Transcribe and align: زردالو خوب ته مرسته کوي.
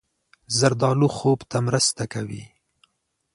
زردالو 0.57 1.07
خوب 1.17 1.39
ته 1.49 1.57
مرسته 1.67 2.03
کوي. 2.13 2.43